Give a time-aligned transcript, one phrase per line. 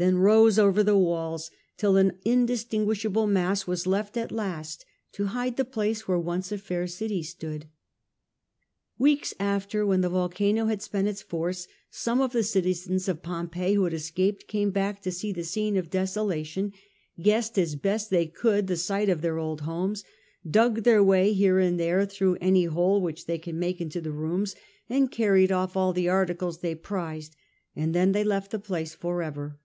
[0.00, 4.86] Titus, 163 then rose over the walls, till an indistinguishable mass was left at last
[5.12, 7.66] to hide the place where once a fair city stood.
[8.96, 13.74] Weeks after, when the volcano had spent its force, some of the citizens of Pompeii
[13.74, 16.72] who had escaped came back to see the scene of desolation,
[17.20, 20.02] guessed xhe survi as they best could the site of their old homes,
[20.50, 24.00] dug their way here and there through any partially hole which they could make into
[24.00, 24.54] the rooms,
[24.90, 27.36] hou^Ls^ of to carry off all the articles they prized,
[27.76, 29.58] and the city, then they left the place for ever.